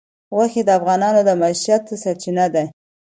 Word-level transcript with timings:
غوښې 0.35 0.61
د 0.65 0.69
افغانانو 0.79 1.19
د 1.27 1.29
معیشت 1.41 1.83
سرچینه 2.03 2.45
ده. 2.53 2.63